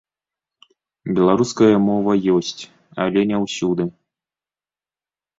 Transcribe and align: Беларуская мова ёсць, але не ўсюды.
Беларуская 1.17 1.75
мова 1.87 2.15
ёсць, 2.37 2.61
але 3.03 3.19
не 3.33 3.37
ўсюды. 3.43 3.83